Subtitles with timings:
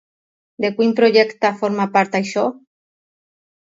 [0.65, 2.49] De quin projecte forma part això?